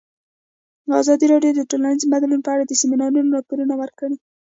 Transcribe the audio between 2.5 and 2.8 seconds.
اړه د